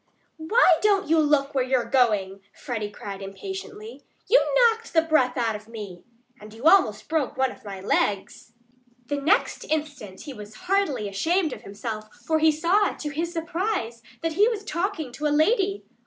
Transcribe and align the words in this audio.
"Why 0.37 0.79
don't 0.81 1.07
you 1.09 1.19
look 1.19 1.53
where 1.53 1.63
you're 1.63 1.85
going?" 1.85 2.39
Freddie 2.55 2.89
cried 2.89 3.21
impatiently. 3.21 4.03
"You 4.27 4.41
knocked 4.55 4.93
the 4.93 5.03
breath 5.03 5.37
out 5.37 5.55
of 5.55 5.67
me. 5.67 6.03
And 6.39 6.51
you 6.55 6.63
almost 6.63 7.07
broke 7.07 7.37
one 7.37 7.51
of 7.51 7.63
my 7.63 7.81
legs." 7.81 8.53
The 9.05 9.21
next 9.21 9.63
instant 9.65 10.21
he 10.21 10.33
was 10.33 10.55
heartily 10.65 11.07
ashamed 11.07 11.53
of 11.53 11.61
himself; 11.61 12.11
for 12.25 12.39
he 12.39 12.51
saw, 12.51 12.93
to 12.95 13.09
his 13.11 13.31
surprise, 13.31 14.01
that 14.21 14.33
he 14.33 14.47
was 14.47 14.63
talking 14.63 15.11
to 15.11 15.27
a 15.27 15.37
lady. 15.37 15.85